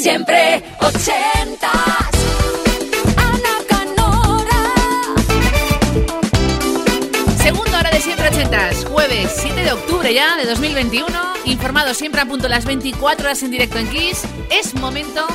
Siempre 0.00 0.62
ochentas. 0.80 1.72
Ana 3.16 3.56
Canora. 3.66 4.74
Segunda 7.42 7.78
hora 7.80 7.90
de 7.90 8.00
Siempre 8.00 8.28
Ochentas, 8.28 8.84
jueves 8.84 9.32
7 9.36 9.62
de 9.62 9.72
octubre 9.72 10.12
ya 10.12 10.36
de 10.36 10.44
2021. 10.44 11.08
Informado 11.46 11.94
siempre 11.94 12.20
a 12.20 12.26
punto 12.26 12.48
las 12.48 12.66
24 12.66 13.26
horas 13.26 13.42
en 13.42 13.50
directo 13.50 13.78
en 13.78 13.88
Kiss. 13.88 14.22
Es 14.50 14.74
momento 14.74 15.26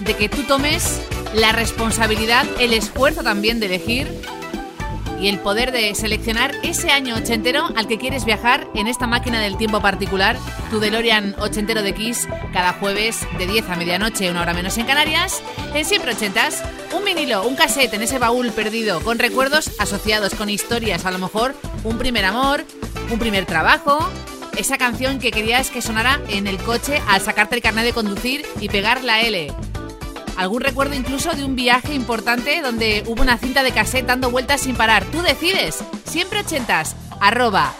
de 0.00 0.14
que 0.14 0.28
tú 0.28 0.42
tomes 0.42 1.00
la 1.34 1.52
responsabilidad, 1.52 2.46
el 2.58 2.72
esfuerzo 2.72 3.22
también 3.22 3.60
de 3.60 3.66
elegir 3.66 4.08
y 5.24 5.28
el 5.28 5.38
poder 5.38 5.72
de 5.72 5.94
seleccionar 5.94 6.54
ese 6.62 6.90
año 6.90 7.16
ochentero 7.16 7.64
al 7.76 7.86
que 7.86 7.96
quieres 7.96 8.26
viajar 8.26 8.68
en 8.74 8.86
esta 8.88 9.06
máquina 9.06 9.40
del 9.40 9.56
tiempo 9.56 9.80
particular, 9.80 10.36
tu 10.70 10.80
DeLorean 10.80 11.34
ochentero 11.38 11.82
de 11.82 11.94
Kiss, 11.94 12.28
cada 12.52 12.74
jueves 12.74 13.26
de 13.38 13.46
10 13.46 13.70
a 13.70 13.76
medianoche, 13.76 14.30
una 14.30 14.42
hora 14.42 14.52
menos 14.52 14.76
en 14.76 14.84
Canarias, 14.84 15.42
en 15.72 15.86
siempre 15.86 16.12
ochentas, 16.12 16.62
un 16.94 17.06
vinilo, 17.06 17.42
un 17.48 17.56
cassette 17.56 17.94
en 17.94 18.02
ese 18.02 18.18
baúl 18.18 18.50
perdido, 18.50 19.00
con 19.00 19.18
recuerdos 19.18 19.70
asociados 19.78 20.34
con 20.34 20.50
historias, 20.50 21.06
a 21.06 21.10
lo 21.10 21.18
mejor 21.18 21.54
un 21.84 21.96
primer 21.96 22.26
amor, 22.26 22.62
un 23.10 23.18
primer 23.18 23.46
trabajo, 23.46 24.06
esa 24.58 24.76
canción 24.76 25.20
que 25.20 25.30
querías 25.30 25.70
que 25.70 25.80
sonara 25.80 26.20
en 26.28 26.46
el 26.46 26.58
coche 26.58 27.00
al 27.08 27.22
sacarte 27.22 27.56
el 27.56 27.62
carnet 27.62 27.86
de 27.86 27.94
conducir 27.94 28.44
y 28.60 28.68
pegar 28.68 29.02
la 29.02 29.22
L 29.22 29.54
algún 30.36 30.60
recuerdo 30.60 30.94
incluso 30.94 31.32
de 31.32 31.44
un 31.44 31.56
viaje 31.56 31.94
importante 31.94 32.60
donde 32.62 33.04
hubo 33.06 33.22
una 33.22 33.38
cinta 33.38 33.62
de 33.62 33.72
cassette 33.72 34.06
dando 34.06 34.30
vueltas 34.30 34.60
sin 34.62 34.76
parar. 34.76 35.04
Tú 35.06 35.22
decides, 35.22 35.82
siempre 36.04 36.40
ochentas, 36.40 36.96
arroba. 37.20 37.72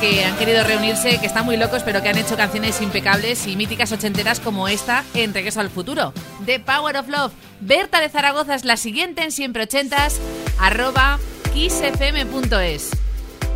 Que 0.00 0.24
han 0.24 0.36
querido 0.36 0.64
reunirse, 0.64 1.20
que 1.20 1.26
están 1.26 1.44
muy 1.44 1.58
locos, 1.58 1.82
pero 1.84 2.02
que 2.02 2.08
han 2.08 2.16
hecho 2.16 2.36
canciones 2.36 2.80
impecables 2.80 3.46
y 3.46 3.54
míticas 3.54 3.92
ochenteras 3.92 4.40
como 4.40 4.66
esta 4.66 5.04
en 5.14 5.34
Regreso 5.34 5.60
al 5.60 5.68
Futuro. 5.68 6.14
The 6.46 6.58
Power 6.60 6.96
of 6.96 7.08
Love. 7.08 7.32
Berta 7.60 8.00
de 8.00 8.08
Zaragoza 8.08 8.54
es 8.54 8.64
la 8.64 8.78
siguiente 8.78 9.22
en 9.22 9.30
siempre 9.30 9.64
ochentas, 9.64 10.18
arroba 10.58 11.18
kissfm.es. 11.52 12.90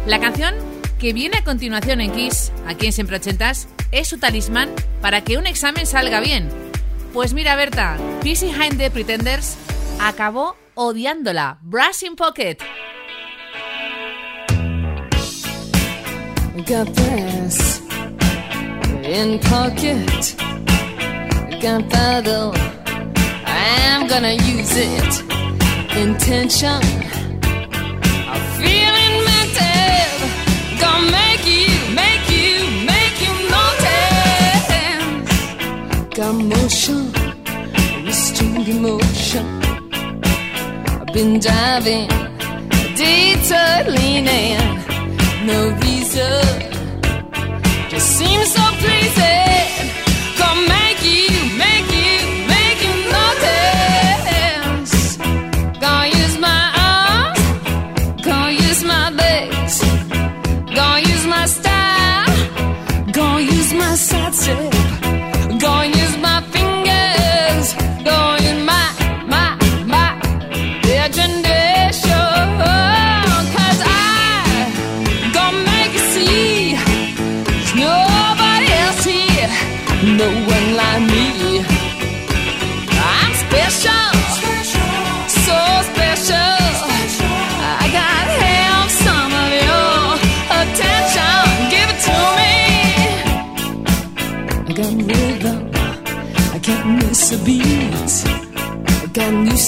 La 0.07 0.21
canción 0.21 0.55
que 0.99 1.15
viene 1.15 1.39
a 1.39 1.45
continuación 1.45 2.03
en 2.03 2.13
Kiss, 2.13 2.53
aquí 2.67 2.87
en 2.87 2.93
siempre 2.93 3.17
ochentas, 3.17 3.69
es 3.91 4.09
su 4.09 4.19
talismán 4.19 4.71
para 5.01 5.23
que 5.23 5.39
un 5.39 5.47
examen 5.47 5.87
salga 5.87 6.21
bien. 6.21 6.51
Pues 7.15 7.33
mira, 7.33 7.57
Berta, 7.57 7.97
Peace 8.23 8.45
Behind 8.45 8.77
the 8.77 8.91
Pretenders 8.91 9.57
acabó 9.99 10.57
odiándola. 10.75 11.59
Brass 11.63 12.03
in 12.03 12.17
Pocket. 12.17 12.59
Got 16.63 16.95
brass 16.95 17.81
in 19.03 19.41
pocket. 19.41 20.37
Gunpowder. 21.61 22.53
I'm 23.45 24.07
gonna 24.07 24.35
use 24.35 24.77
it. 24.77 25.23
Intention. 25.97 26.81
I'm 28.31 28.41
feeling 28.55 29.15
mental. 29.31 30.15
Gonna 30.79 31.11
make 31.11 31.45
you, 31.45 31.75
make 31.93 32.31
you, 32.31 32.71
make 32.87 33.19
you 33.21 33.35
notice. 33.51 34.69
Got 36.15 36.35
motion. 36.35 37.13
Restrained 38.07 38.69
emotion. 38.69 39.47
I've 41.01 41.13
been 41.13 41.41
diving. 41.41 42.09
Detour 42.95 43.91
no 45.47 45.71
reason. 45.83 46.43
Just 47.91 48.19
seems 48.19 48.53
so 48.53 48.63
pleasing. 48.81 49.91
Gonna 50.39 50.84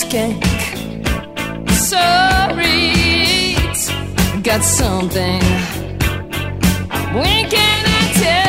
skank. 0.08 0.44
Sorry, 1.70 3.56
got 4.42 4.62
something. 4.62 5.42
When 7.14 7.48
can 7.50 7.84
I 7.86 8.12
tell? 8.20 8.45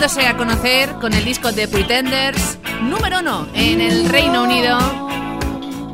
Dándose 0.00 0.26
a 0.26 0.34
conocer 0.34 0.94
con 0.94 1.12
el 1.12 1.26
disco 1.26 1.52
de 1.52 1.68
Pretenders, 1.68 2.58
número 2.80 3.18
uno 3.18 3.46
en 3.52 3.82
el 3.82 4.08
Reino 4.08 4.44
Unido. 4.44 4.78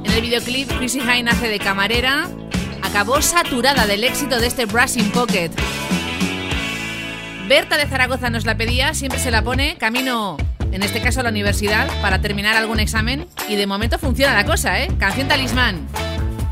En 0.05 0.13
el 0.13 0.21
videoclip, 0.21 0.71
Chrissy 0.79 1.01
Hine 1.01 1.29
hace 1.29 1.49
de 1.49 1.59
camarera. 1.59 2.29
Acabó 2.83 3.21
saturada 3.21 3.85
del 3.85 4.05
éxito 4.05 4.39
de 4.39 4.47
este 4.47 4.65
Brass 4.67 4.97
in 4.97 5.11
Pocket. 5.11 5.51
Berta 7.49 7.77
de 7.77 7.89
Zaragoza 7.89 8.31
nos 8.31 8.45
la 8.45 8.57
pedía, 8.57 8.95
siempre 8.95 9.19
se 9.19 9.33
la 9.33 9.43
pone 9.43 9.77
camino, 9.77 10.37
en 10.71 10.85
este 10.85 11.03
caso 11.03 11.19
a 11.19 11.23
la 11.25 11.31
universidad, 11.31 11.89
para 12.01 12.21
terminar 12.21 12.55
algún 12.55 12.79
examen. 12.79 13.27
Y 13.49 13.57
de 13.57 13.67
momento 13.67 13.99
funciona 13.99 14.35
la 14.35 14.45
cosa, 14.45 14.81
¿eh? 14.81 14.89
Canción 15.01 15.27
talismán. 15.27 15.85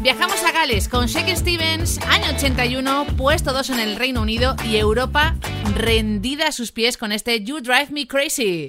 Viajamos 0.05 0.45
a 0.45 0.53
Gales 0.53 0.91
con 0.91 1.07
Shaker 1.07 1.35
Stevens, 1.35 1.99
año 2.11 2.27
81, 2.37 3.07
puesto 3.17 3.55
2 3.55 3.71
en 3.71 3.81
el 3.81 3.97
Reino 3.97 4.21
Unido 4.21 4.55
y 4.63 4.77
Europa 4.77 5.35
rendida 5.75 6.49
a 6.49 6.53
sus 6.53 6.73
pies 6.73 6.99
con 6.99 7.11
este 7.11 7.43
You 7.43 7.63
Drive 7.63 7.89
Me 7.89 8.07
Crazy. 8.07 8.69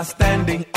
are 0.00 0.04
standing 0.04 0.69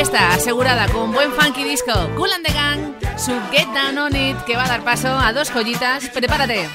fiesta 0.00 0.32
asegurada 0.32 0.88
con 0.88 1.02
un 1.02 1.12
buen 1.12 1.30
funky 1.30 1.62
disco, 1.62 1.92
Cool 2.16 2.32
and 2.32 2.46
the 2.46 2.54
Gang, 2.54 2.94
su 3.18 3.32
Get 3.50 3.66
Down 3.74 3.98
On 3.98 4.16
It, 4.16 4.34
que 4.46 4.56
va 4.56 4.64
a 4.64 4.68
dar 4.68 4.82
paso 4.82 5.08
a 5.08 5.34
dos 5.34 5.50
joyitas. 5.50 6.08
Prepárate. 6.08 6.70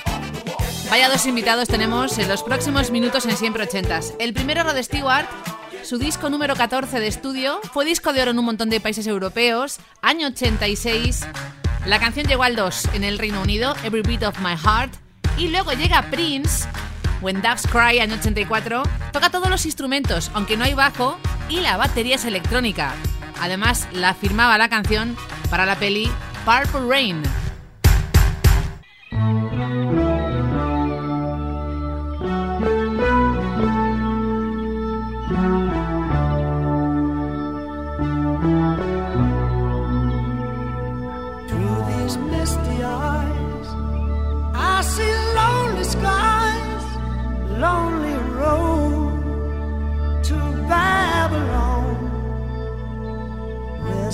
Vaya 0.92 1.10
dos 1.10 1.26
invitados 1.26 1.68
tenemos 1.68 2.20
en 2.20 2.28
los 2.28 2.44
próximos 2.44 2.92
minutos 2.92 3.26
en 3.26 3.36
Siempre 3.36 3.64
Ochentas. 3.64 4.14
El 4.20 4.36
primero, 4.36 4.62
Rod 4.62 4.78
Stewart, 4.80 5.26
su 5.82 5.98
disco 5.98 6.30
número 6.30 6.56
14 6.56 7.00
de 7.00 7.08
estudio, 7.08 7.62
fue 7.74 7.84
disco 7.84 8.14
de 8.14 8.22
oro 8.22 8.30
en 8.30 8.38
un 8.38 8.46
montón 8.46 8.70
de 8.70 8.80
países 8.80 9.08
europeos, 9.08 9.80
año 10.04 10.28
86. 10.28 11.26
La 11.88 12.00
canción 12.00 12.28
llegó 12.28 12.44
al 12.44 12.56
2 12.56 12.90
en 12.94 13.04
el 13.04 13.18
Reino 13.18 13.42
Unido, 13.42 13.76
Every 13.84 14.04
Beat 14.04 14.22
of 14.22 14.40
My 14.42 14.56
Heart. 14.56 14.94
Y 15.40 15.48
luego 15.48 15.72
llega 15.72 16.12
Prince, 16.12 16.68
When 17.22 17.42
Doves 17.42 17.66
Cry, 17.72 17.98
año 18.02 18.18
84. 18.20 18.84
Toca 19.12 19.32
todos 19.32 19.50
los 19.50 19.66
instrumentos, 19.66 20.30
aunque 20.36 20.58
no 20.58 20.64
hay 20.64 20.76
bajo, 20.76 21.18
y 21.50 21.62
la 21.62 21.76
batería 21.76 22.18
es 22.18 22.26
electrónica. 22.26 22.94
Además, 23.40 23.88
la 23.92 24.14
firmaba 24.14 24.58
la 24.58 24.70
canción 24.70 25.16
para 25.50 25.66
la 25.66 25.76
peli 25.76 26.10
Purple 26.46 26.88
Rain. 26.90 27.24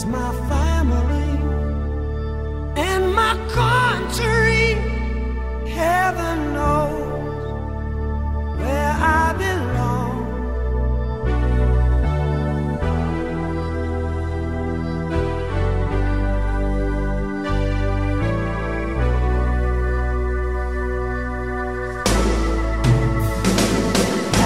is 0.01 0.07
my 0.07 0.31
family 0.49 1.31
and 2.75 3.13
my 3.13 3.35
country. 3.49 4.73
Heaven 5.69 6.53
knows 6.53 7.01
where 8.59 8.95
I 8.97 9.33
belong. 9.43 10.19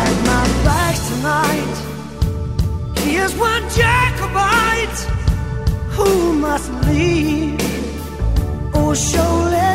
At 0.01 0.15
my 0.31 0.45
bags 0.65 1.01
tonight. 1.09 1.75
Here's 3.00 3.35
one 3.35 3.63
Jacobite 3.69 5.14
who 5.95 6.33
must 6.33 6.69
leave. 6.87 7.59
Oh, 8.73 8.93
surely. 8.93 9.75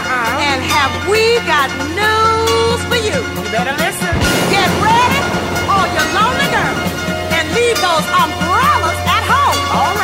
Uh-huh. 0.00 0.48
And 0.48 0.60
have 0.64 0.92
we 1.12 1.36
got 1.44 1.68
news 1.92 2.80
for 2.88 2.96
you? 2.96 3.20
You 3.20 3.50
better 3.52 3.76
listen. 3.76 4.12
Get 4.48 4.68
ready, 4.80 5.20
all 5.68 5.86
you 5.92 6.04
lonely 6.16 6.48
girls, 6.48 6.90
and 7.36 7.44
leave 7.52 7.76
those 7.84 8.06
umbrellas 8.08 9.00
at 9.04 9.24
home. 9.28 9.60
All 9.76 9.92
right. 9.94 9.99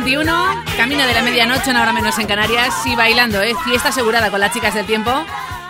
2021, 0.00 0.64
camino 0.76 1.06
de 1.06 1.14
la 1.14 1.22
medianoche, 1.22 1.70
una 1.70 1.80
hora 1.80 1.92
menos 1.94 2.18
en 2.18 2.26
Canarias, 2.26 2.74
y 2.84 2.94
bailando, 2.94 3.40
¿eh? 3.40 3.54
Fiesta 3.64 3.88
asegurada 3.88 4.30
con 4.30 4.40
las 4.40 4.52
chicas 4.52 4.74
del 4.74 4.84
tiempo. 4.84 5.10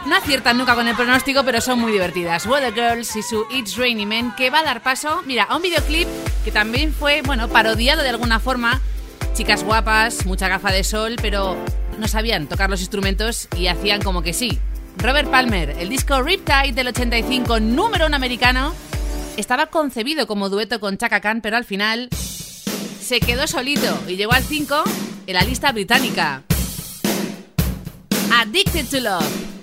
No 0.07 0.17
aciertan 0.17 0.59
nunca 0.59 0.75
con 0.75 0.89
el 0.89 0.97
pronóstico, 0.97 1.45
pero 1.45 1.61
son 1.61 1.79
muy 1.79 1.93
divertidas. 1.93 2.45
Weather 2.45 2.75
Girls 2.75 3.15
y 3.15 3.23
su 3.23 3.47
It's 3.51 3.77
Rainy 3.77 4.05
Men, 4.05 4.33
que 4.37 4.51
va 4.51 4.61
a 4.61 4.63
dar 4.65 4.83
paso, 4.83 5.23
mira, 5.27 5.45
a 5.45 5.55
un 5.55 5.63
videoclip 5.63 6.09
que 6.45 6.51
también 6.51 6.93
fue, 6.93 7.23
bueno, 7.23 7.47
parodiado 7.47 8.03
de 8.03 8.09
alguna 8.09 8.41
forma. 8.41 8.81
Chicas 9.35 9.63
guapas, 9.63 10.27
mucha 10.27 10.49
gafa 10.49 10.73
de 10.73 10.83
sol, 10.83 11.15
pero 11.23 11.57
no 11.97 12.09
sabían 12.09 12.49
tocar 12.49 12.69
los 12.69 12.81
instrumentos 12.81 13.47
y 13.57 13.69
hacían 13.69 14.03
como 14.03 14.23
que 14.23 14.33
sí. 14.33 14.59
Robert 14.97 15.31
Palmer, 15.31 15.77
el 15.79 15.89
disco 15.89 16.21
Riptide 16.21 16.73
del 16.73 16.89
85, 16.89 17.61
número 17.61 18.07
un 18.07 18.15
americano, 18.15 18.75
estaba 19.37 19.67
concebido 19.67 20.27
como 20.27 20.49
dueto 20.49 20.81
con 20.81 20.99
Chaka 20.99 21.21
Khan, 21.21 21.43
pero 21.43 21.57
al 21.57 21.65
final 21.65 22.09
se 23.07 23.21
quedó 23.21 23.47
solito 23.47 23.97
y 24.09 24.17
llegó 24.17 24.33
al 24.33 24.43
5 24.43 24.83
en 25.29 25.35
la 25.35 25.43
lista 25.43 25.71
británica. 25.71 26.43
Addicted 28.33 28.87
to 28.91 28.99
Love. 28.99 29.56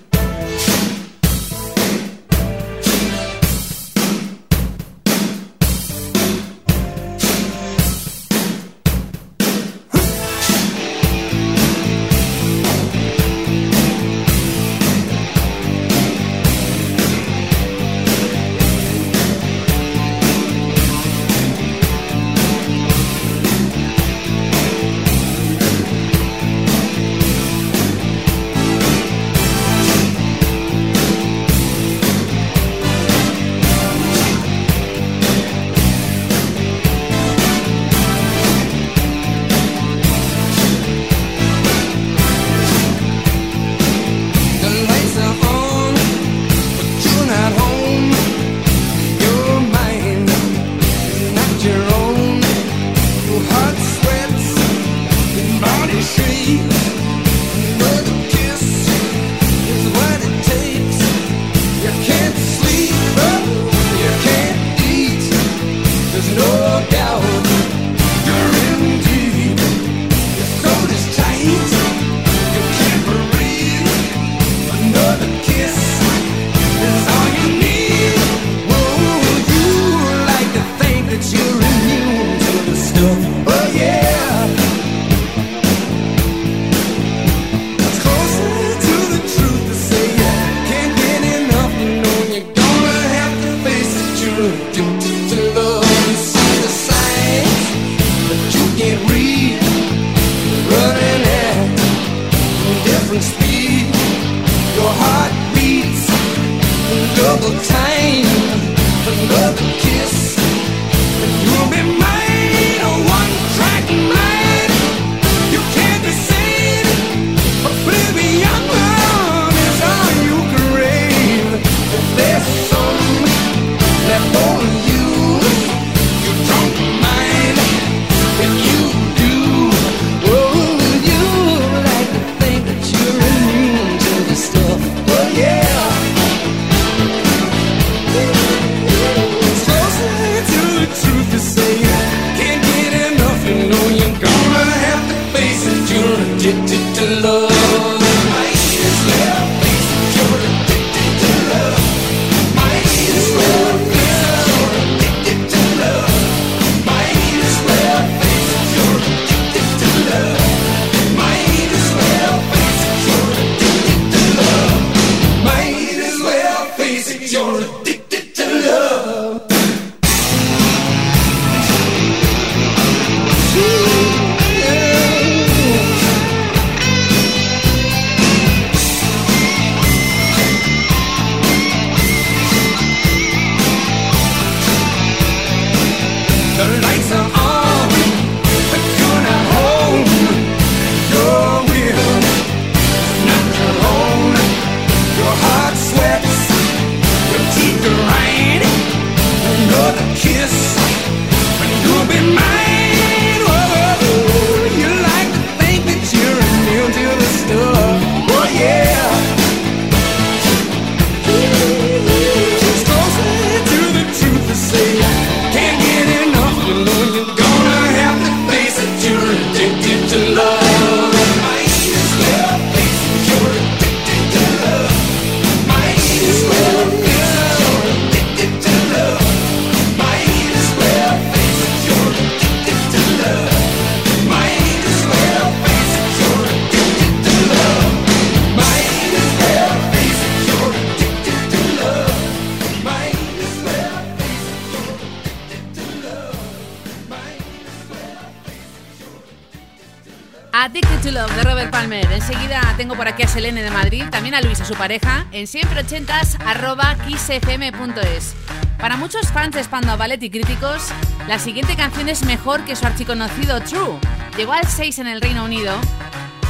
Tengo 252.84 252.96
por 252.96 253.08
aquí 253.08 253.22
a 253.22 253.28
Selene 253.28 253.62
de 253.62 253.70
Madrid, 253.70 254.04
también 254.10 254.34
a 254.34 254.42
Luisa, 254.42 254.62
su 254.66 254.74
pareja, 254.74 255.26
en 255.32 255.46
siempre80s 255.46 256.36
arroba 256.44 256.94
kissfm.es. 257.06 258.34
Para 258.78 258.98
muchos 258.98 259.32
fans 259.32 259.54
de 259.54 259.64
Spandau 259.64 259.96
Ballet 259.96 260.22
y 260.22 260.28
críticos, 260.28 260.88
la 261.26 261.38
siguiente 261.38 261.76
canción 261.76 262.10
es 262.10 262.26
mejor 262.26 262.62
que 262.66 262.76
su 262.76 262.84
archiconocido 262.84 263.62
True. 263.62 263.98
Llegó 264.36 264.52
al 264.52 264.66
6 264.66 264.98
en 264.98 265.06
el 265.06 265.22
Reino 265.22 265.46
Unido, 265.46 265.72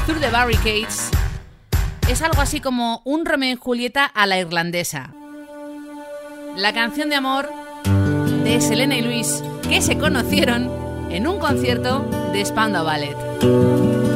Through 0.06 0.18
the 0.18 0.30
Barricades. 0.30 1.08
Es 2.08 2.20
algo 2.20 2.40
así 2.40 2.58
como 2.58 3.00
un 3.04 3.26
Romeo 3.26 3.52
y 3.52 3.56
Julieta 3.56 4.04
a 4.04 4.26
la 4.26 4.36
irlandesa. 4.36 5.10
La 6.56 6.72
canción 6.72 7.10
de 7.10 7.14
amor 7.14 7.48
de 8.42 8.60
Selena 8.60 8.96
y 8.96 9.02
Luis, 9.02 9.40
que 9.68 9.80
se 9.80 9.98
conocieron 9.98 10.68
en 11.10 11.28
un 11.28 11.38
concierto 11.38 12.04
de 12.32 12.44
Spandau 12.44 12.84
Ballet. 12.84 14.13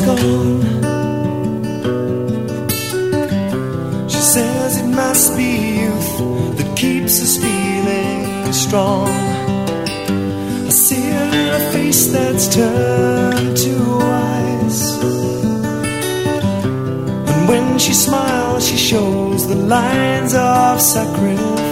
Gone. 0.00 0.62
She 4.08 4.22
says 4.34 4.80
it 4.82 4.86
must 4.86 5.36
be 5.36 5.80
youth 5.82 6.56
that 6.56 6.76
keeps 6.76 7.20
us 7.20 7.36
feeling 7.36 8.52
strong. 8.52 9.08
I 10.66 10.70
see 10.70 11.08
a 11.10 11.60
face 11.72 12.06
that's 12.12 12.54
turned 12.54 13.56
to 13.56 13.74
eyes. 14.02 14.80
And 17.30 17.48
when 17.48 17.78
she 17.78 17.92
smiles, 17.92 18.68
she 18.68 18.76
shows 18.76 19.48
the 19.48 19.56
lines 19.56 20.34
of 20.34 20.80
sacrifice. 20.80 21.71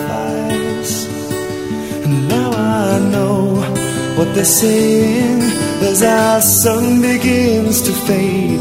What 4.30 4.36
they're 4.36 4.44
saying 4.44 5.42
as 5.82 6.02
our 6.04 6.40
sun 6.40 7.02
begins 7.02 7.82
to 7.82 7.92
fade. 7.92 8.60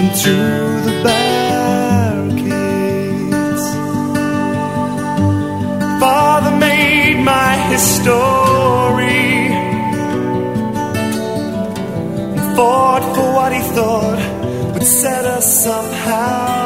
and 0.01 0.11
through 0.19 0.81
the 0.87 1.03
barricades. 1.05 2.43
Father 6.01 6.53
made 6.57 7.19
my 7.23 7.55
history 7.71 9.47
and 12.35 12.55
fought 12.57 13.03
for 13.15 13.27
what 13.37 13.51
he 13.53 13.61
thought 13.75 14.19
would 14.73 14.83
set 14.83 15.23
us 15.25 15.63
somehow 15.63 16.56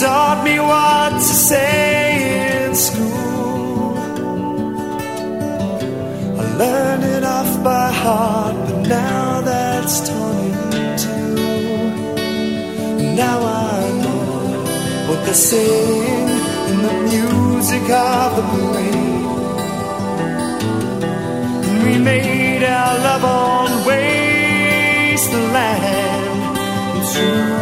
taught 0.00 0.44
me 0.44 0.60
what 0.60 1.10
to 1.10 1.34
say 1.50 2.66
in 2.66 2.74
school. 2.74 3.96
I 6.38 6.42
learned 6.62 7.04
it 7.04 7.24
off 7.24 7.64
by 7.64 7.90
heart, 7.90 8.54
but 8.66 8.86
now 8.86 9.40
that's 9.40 10.08
torn 10.08 10.52
in 10.82 10.96
two. 11.02 11.34
Now 13.16 13.38
I 13.42 13.80
know 14.02 14.28
what 15.08 15.20
they're 15.24 15.34
saying 15.34 16.28
in 16.70 16.76
the 16.86 16.94
music 17.10 17.82
of 17.90 18.36
the 18.36 18.42
parade. 18.52 19.26
And 21.66 21.78
we 21.84 21.94
made 21.98 22.62
our 22.62 22.94
love 22.98 23.24
on 23.24 23.68
wasteland 23.84 24.58
and 26.94 27.57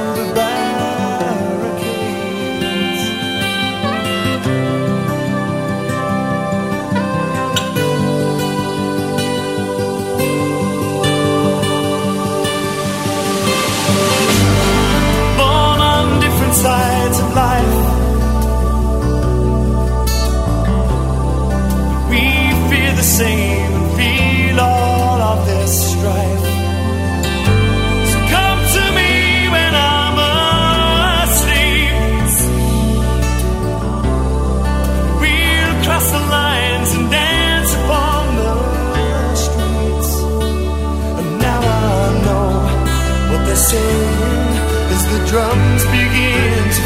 what 43.56 44.92
as 44.92 45.02
the 45.12 45.20
drums 45.30 45.82
begin 45.86 46.70
to 46.76 46.85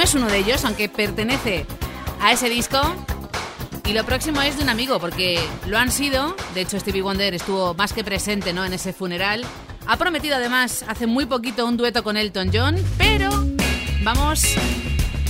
No 0.00 0.04
es 0.04 0.14
uno 0.14 0.28
de 0.28 0.38
ellos, 0.38 0.64
aunque 0.64 0.88
pertenece 0.88 1.66
a 2.22 2.32
ese 2.32 2.48
disco. 2.48 2.80
Y 3.84 3.92
lo 3.92 4.02
próximo 4.06 4.40
es 4.40 4.56
de 4.56 4.62
un 4.62 4.70
amigo, 4.70 4.98
porque 4.98 5.38
lo 5.66 5.76
han 5.76 5.92
sido. 5.92 6.34
De 6.54 6.62
hecho, 6.62 6.80
Stevie 6.80 7.02
Wonder 7.02 7.34
estuvo 7.34 7.74
más 7.74 7.92
que 7.92 8.02
presente 8.02 8.54
¿no? 8.54 8.64
en 8.64 8.72
ese 8.72 8.94
funeral. 8.94 9.44
Ha 9.86 9.98
prometido 9.98 10.36
además 10.36 10.86
hace 10.88 11.06
muy 11.06 11.26
poquito 11.26 11.66
un 11.66 11.76
dueto 11.76 12.02
con 12.02 12.16
Elton 12.16 12.50
John, 12.50 12.76
pero 12.96 13.28
vamos 14.02 14.42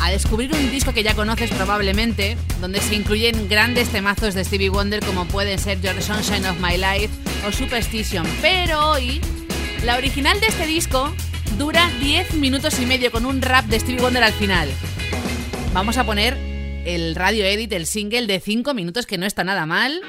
a 0.00 0.10
descubrir 0.12 0.54
un 0.54 0.70
disco 0.70 0.92
que 0.92 1.02
ya 1.02 1.16
conoces 1.16 1.50
probablemente, 1.50 2.36
donde 2.60 2.80
se 2.80 2.94
incluyen 2.94 3.48
grandes 3.48 3.88
temazos 3.88 4.34
de 4.34 4.44
Stevie 4.44 4.68
Wonder 4.68 5.04
como 5.04 5.24
pueden 5.24 5.58
ser 5.58 5.80
Your 5.80 6.00
Sunshine 6.00 6.46
of 6.46 6.60
My 6.60 6.76
Life 6.76 7.10
o 7.44 7.50
Superstition. 7.50 8.24
Pero 8.40 8.90
hoy, 8.90 9.20
la 9.82 9.96
original 9.96 10.38
de 10.38 10.46
este 10.46 10.64
disco 10.64 11.12
dura 11.58 11.90
10 12.00 12.34
minutos 12.34 12.78
y 12.80 12.86
medio 12.86 13.10
con 13.10 13.26
un 13.26 13.42
rap 13.42 13.66
de 13.66 13.80
Stevie 13.80 14.00
Wonder 14.00 14.22
al 14.22 14.32
final. 14.32 14.68
Vamos 15.72 15.98
a 15.98 16.04
poner 16.04 16.36
el 16.84 17.14
radio 17.14 17.44
edit, 17.44 17.72
el 17.72 17.86
single 17.86 18.26
de 18.26 18.40
5 18.40 18.74
minutos 18.74 19.06
que 19.06 19.18
no 19.18 19.26
está 19.26 19.44
nada 19.44 19.66
mal, 19.66 20.00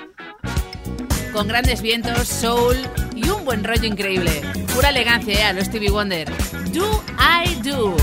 con 1.33 1.47
grandes 1.47 1.81
vientos, 1.81 2.27
soul 2.27 2.77
y 3.15 3.29
un 3.29 3.45
buen 3.45 3.63
rollo 3.63 3.85
increíble. 3.85 4.41
Pura 4.73 4.89
elegancia, 4.89 5.39
¿eh? 5.39 5.43
a 5.43 5.53
lo 5.53 5.63
Stevie 5.63 5.91
Wonder. 5.91 6.31
Do 6.71 7.03
I 7.17 7.55
Do. 7.61 7.95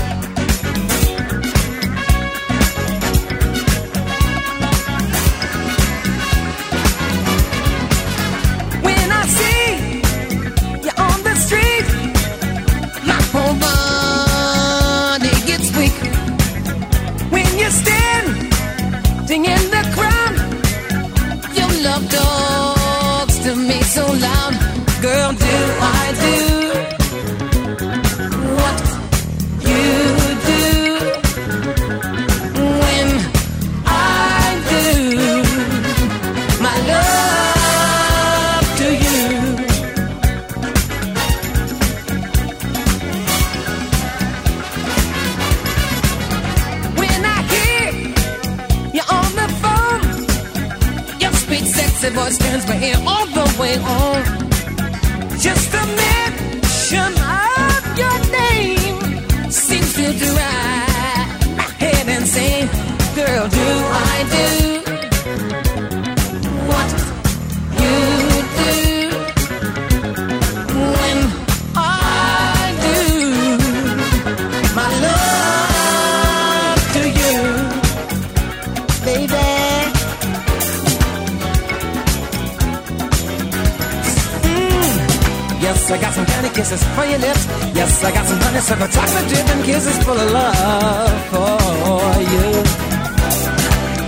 For 86.99 87.07
your 87.07 87.21
lips. 87.23 87.43
Yes, 87.79 88.03
I 88.03 88.11
got 88.11 88.25
some 88.27 88.39
honeysuckle 88.45 88.89
chocolate 88.95 89.27
dripping 89.31 89.63
kisses 89.63 89.97
full 90.03 90.19
of 90.19 90.29
love 90.35 91.19
for 91.31 92.11
you. 92.33 92.47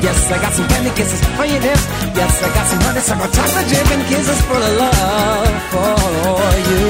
Yes, 0.05 0.19
I 0.35 0.37
got 0.43 0.51
some 0.57 0.67
candy 0.71 0.91
kisses 0.99 1.21
for 1.37 1.45
your 1.51 1.61
lips. 1.67 1.85
Yes, 2.19 2.33
I 2.43 2.49
got 2.57 2.65
some 2.71 2.81
honeysuckle 2.87 3.31
chocolate 3.37 3.67
dripping 3.71 4.03
kisses 4.11 4.41
full 4.47 4.63
of 4.69 4.73
love 4.83 5.55
for 5.71 5.95
you. 6.69 6.85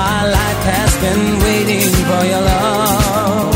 My 0.00 0.18
life 0.38 0.62
has 0.72 0.90
been 1.04 1.24
waiting 1.46 1.88
for 2.08 2.22
your 2.32 2.42
love. 2.52 3.54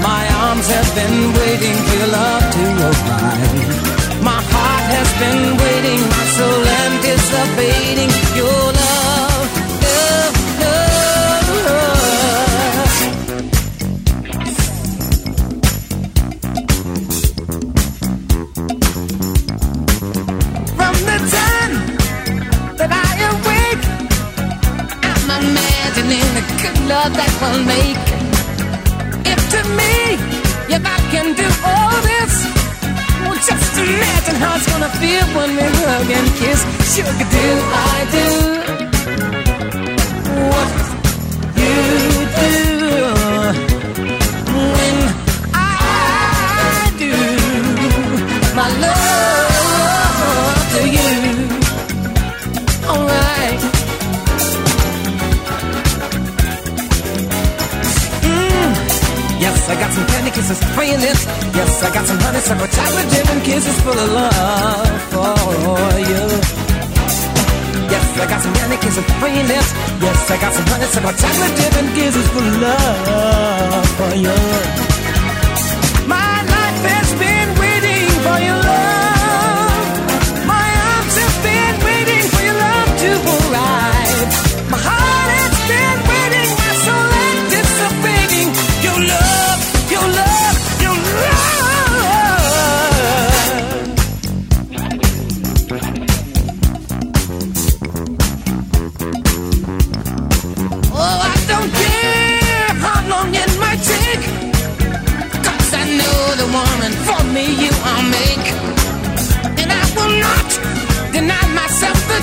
My 0.00 0.22
arms 0.48 0.66
have 0.74 0.90
been 0.98 1.18
waiting 1.40 1.76
for 1.86 1.94
your 2.00 2.10
love 2.18 2.44
to 2.56 2.64
arrive. 2.88 3.92
My 4.30 4.40
heart 4.52 4.86
has 4.96 5.08
been 5.22 5.42
waiting, 5.62 6.00
my 6.14 6.24
soul 6.36 6.62
anticipating 6.86 8.10
your 8.40 8.62
love, 8.80 9.11
we'll 27.42 27.64
make. 27.64 27.98
If 29.32 29.40
to 29.54 29.60
me, 29.78 29.94
if 30.76 30.82
I 30.96 30.98
can 31.12 31.34
do 31.34 31.48
all 31.70 31.96
this, 32.10 32.32
well, 33.22 33.38
just 33.48 33.72
imagine 33.78 34.36
how 34.42 34.56
it's 34.56 34.68
gonna 34.70 34.92
feel 35.02 35.26
when 35.36 35.50
we 35.56 35.66
hug 35.82 36.10
and 36.18 36.28
kiss. 36.40 36.60
Sugar, 36.94 37.26
do 37.36 37.46
I 37.90 37.98
do 38.16 38.28
what 40.50 40.81
some 59.92 60.06
candy 60.06 60.30
kisses 60.30 60.58
for 60.74 60.84
lips. 60.84 61.22
Yes, 61.52 61.82
I 61.82 61.92
got 61.92 62.06
some 62.06 62.18
honeysuckle 62.18 62.68
chocolate 62.68 63.08
dripping 63.12 63.42
kisses 63.44 63.78
full 63.82 63.98
of 64.04 64.10
love 64.12 65.00
for 65.12 66.00
you. 66.00 66.22
Yes, 67.92 68.06
I 68.18 68.26
got 68.26 68.40
some 68.40 68.54
candy 68.54 68.76
kisses 68.76 69.04
for 69.20 69.28
lips. 69.28 69.70
Yes, 70.00 70.30
I 70.30 70.36
got 70.40 70.52
some 70.54 70.66
honeysuckle 70.66 71.14
chocolate 71.22 71.54
dripping 71.58 71.90
kisses 71.94 72.28
full 72.32 72.46
of 72.46 72.56
love 72.62 73.86
for 73.98 74.14
you. 74.16 74.91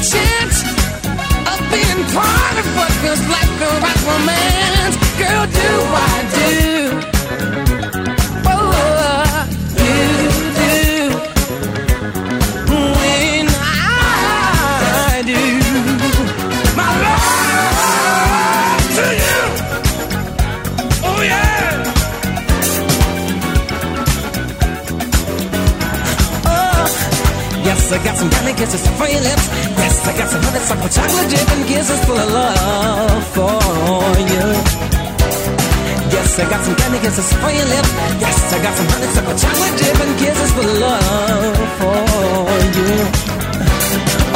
Chance 0.02 0.64
of 1.52 1.60
being 1.72 2.02
part 2.16 2.56
of 2.62 2.68
what 2.78 2.92
feels 3.04 3.20
like 3.28 3.52
the 3.60 3.70
right 3.84 4.02
romance. 4.08 4.96
Girl, 5.20 5.46
do 5.46 5.72
I 5.94 6.16
do? 6.40 7.19
Yes, 27.90 28.02
I 28.02 28.06
got 28.06 28.18
some 28.22 28.30
candy 28.30 28.54
kisses 28.54 28.86
for 29.02 29.10
your 29.10 29.22
lips. 29.26 29.50
Yes, 29.50 30.06
I 30.06 30.14
got 30.14 30.30
some 30.30 30.44
honeysuckle 30.46 30.90
chocolate 30.94 31.26
dripping 31.26 31.66
kisses 31.66 31.98
full 32.06 32.22
of 32.22 32.30
love 32.30 33.24
for 33.34 33.58
you. 34.30 34.46
Yes, 36.14 36.38
I 36.38 36.46
got 36.54 36.62
some 36.62 36.76
candy 36.78 37.00
kisses 37.02 37.34
for 37.34 37.50
your 37.50 37.66
lips. 37.66 37.90
Yes, 38.22 38.38
I 38.54 38.62
got 38.62 38.78
some 38.78 38.90
honeysuckle 38.94 39.38
chocolate 39.42 39.76
dripping 39.82 40.14
kisses 40.22 40.52
full 40.54 40.70
of 40.70 40.78
love 40.86 41.58
for 41.82 41.98
you. 42.78 42.94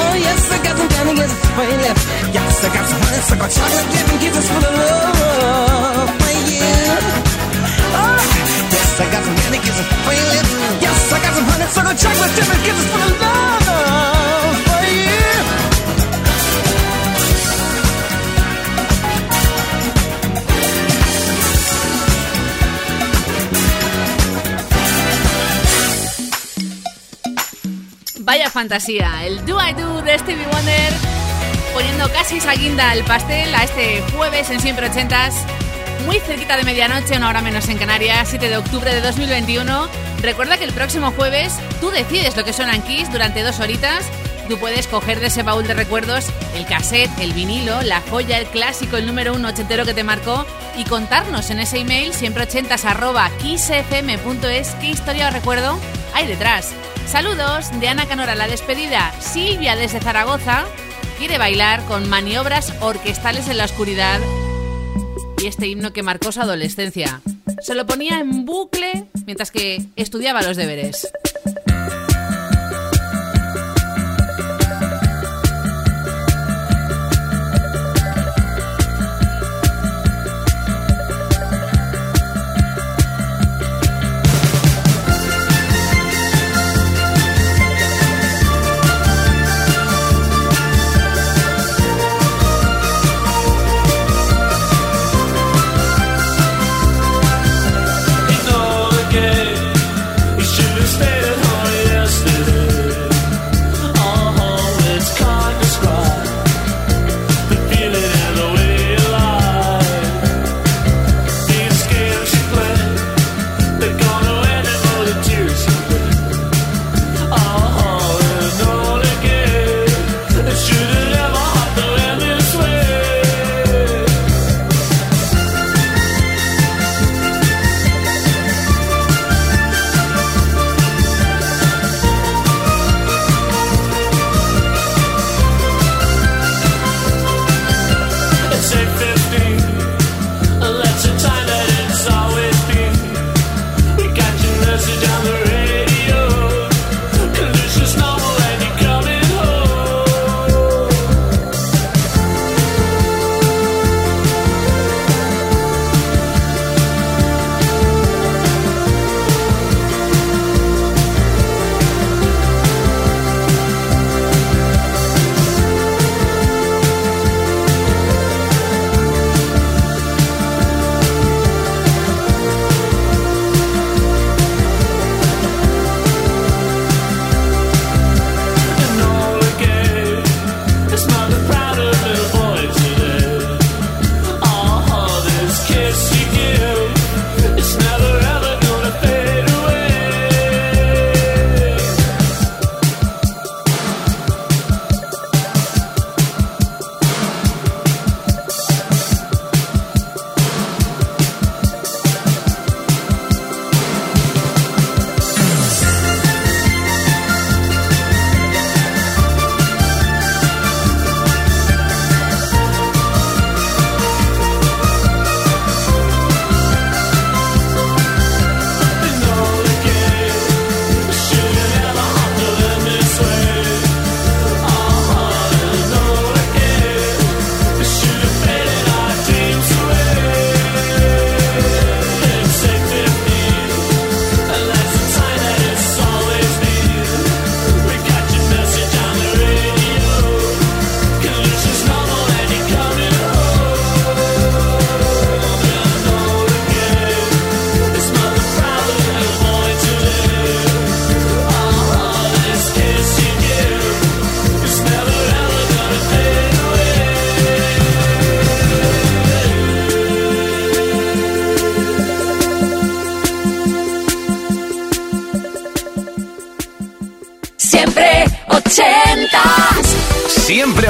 Oh, 0.01 0.13
yes, 0.17 0.41
I 0.49 0.57
got 0.65 0.73
some 0.73 0.89
candy 0.89 1.13
kisses 1.13 1.45
for 1.53 1.65
your 1.69 1.81
lips. 1.85 2.03
Yes, 2.33 2.57
I 2.57 2.69
got 2.73 2.85
some 2.89 3.01
honeysuckle 3.05 3.49
chocolate 3.53 3.87
dripping 3.93 4.17
kisses 4.17 4.47
full 4.49 4.65
of 4.65 4.73
love 4.81 6.09
for 6.09 6.33
you. 6.49 6.73
Oh, 8.01 8.17
yes, 8.73 8.97
I 8.97 9.05
got 9.13 9.21
some 9.21 9.37
candy 9.45 9.61
kisses 9.61 9.87
for 10.01 10.13
your 10.17 10.27
lips. 10.41 10.51
Yes, 10.81 10.99
I 11.13 11.17
got 11.21 11.33
some 11.37 11.45
honeysuckle 11.53 11.95
chocolate 12.01 12.33
dripping 12.33 12.61
kisses 12.65 12.89
full 12.89 13.05
of 13.13 13.21
love 13.21 13.32
fantasía, 28.63 29.25
el 29.25 29.45
Do 29.45 29.57
I 29.61 29.73
Do 29.73 30.01
de 30.01 30.17
Stevie 30.17 30.45
Wonder 30.45 30.93
poniendo 31.73 32.09
casi 32.13 32.37
esa 32.37 32.53
guinda 32.53 32.91
al 32.91 33.03
pastel 33.03 33.53
a 33.53 33.65
este 33.65 34.01
jueves 34.15 34.49
en 34.51 34.61
Siempre 34.61 34.87
Ochentas, 34.87 35.35
muy 36.05 36.17
cerquita 36.21 36.55
de 36.55 36.63
medianoche, 36.63 37.17
una 37.17 37.27
hora 37.27 37.41
menos 37.41 37.67
en 37.67 37.77
Canarias, 37.77 38.29
7 38.29 38.47
de 38.47 38.55
octubre 38.55 38.95
de 38.95 39.01
2021. 39.01 39.89
Recuerda 40.21 40.57
que 40.57 40.63
el 40.63 40.71
próximo 40.71 41.11
jueves 41.11 41.59
tú 41.81 41.91
decides 41.91 42.37
lo 42.37 42.45
que 42.45 42.53
suena 42.53 42.73
en 42.73 42.83
Kiss 42.83 43.11
durante 43.11 43.43
dos 43.43 43.59
horitas. 43.59 44.05
Tú 44.47 44.57
puedes 44.57 44.87
coger 44.87 45.19
de 45.19 45.27
ese 45.27 45.43
baúl 45.43 45.67
de 45.67 45.73
recuerdos 45.73 46.27
el 46.55 46.65
cassette, 46.65 47.11
el 47.19 47.33
vinilo, 47.33 47.81
la 47.81 47.99
joya, 48.09 48.37
el 48.37 48.45
clásico, 48.45 48.95
el 48.95 49.05
número 49.05 49.33
uno 49.33 49.49
ochentero 49.49 49.83
que 49.83 49.93
te 49.93 50.05
marcó 50.05 50.45
y 50.77 50.85
contarnos 50.85 51.49
en 51.49 51.59
ese 51.59 51.79
email 51.79 52.13
siempre 52.13 52.43
ochentas 52.43 52.85
arroba 52.85 53.29
kissfm.es 53.41 54.69
qué 54.79 54.87
historia 54.87 55.27
o 55.27 55.31
recuerdo 55.31 55.77
hay 56.13 56.27
detrás. 56.27 56.73
Saludos 57.07 57.69
de 57.79 57.87
Ana 57.87 58.07
Canora, 58.07 58.35
la 58.35 58.47
despedida. 58.47 59.13
Silvia 59.19 59.75
desde 59.75 59.99
Zaragoza 59.99 60.65
quiere 61.19 61.37
bailar 61.37 61.83
con 61.85 62.09
maniobras 62.09 62.73
orquestales 62.81 63.47
en 63.47 63.57
la 63.57 63.65
oscuridad 63.65 64.19
y 65.41 65.47
este 65.47 65.67
himno 65.67 65.93
que 65.93 66.03
marcó 66.03 66.31
su 66.31 66.41
adolescencia. 66.41 67.21
Se 67.61 67.75
lo 67.75 67.85
ponía 67.85 68.19
en 68.19 68.45
bucle 68.45 69.05
mientras 69.25 69.51
que 69.51 69.85
estudiaba 69.95 70.41
los 70.41 70.57
deberes. 70.57 71.11